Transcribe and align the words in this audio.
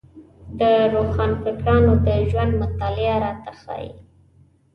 د 0.59 0.61
روښانفکرانو 0.93 1.93
د 2.05 2.07
ژوند 2.29 2.53
مطالعه 2.61 3.15
راته 3.25 3.51
وايي. 3.63 3.91